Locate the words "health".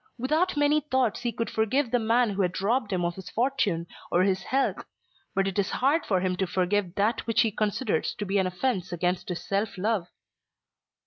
4.41-4.83